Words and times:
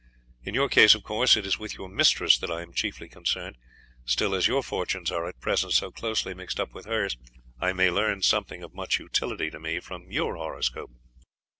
In 0.43 0.55
your 0.55 0.67
case, 0.67 0.95
of 0.95 1.03
course, 1.03 1.37
it 1.37 1.45
is 1.45 1.59
with 1.59 1.75
your 1.75 1.87
mistress 1.87 2.35
that 2.39 2.49
I 2.49 2.63
am 2.63 2.73
chiefly 2.73 3.07
concerned; 3.07 3.55
still 4.03 4.33
as 4.33 4.47
your 4.47 4.63
fortunes 4.63 5.11
are 5.11 5.27
at 5.27 5.39
present 5.39 5.73
so 5.73 5.91
closely 5.91 6.33
mixed 6.33 6.59
up 6.59 6.73
with 6.73 6.85
hers, 6.87 7.17
I 7.59 7.71
may 7.73 7.91
learn 7.91 8.23
something 8.23 8.63
of 8.63 8.73
much 8.73 8.97
utility 8.97 9.51
to 9.51 9.59
me 9.59 9.79
from 9.79 10.11
your 10.11 10.37
horoscope." 10.37 10.89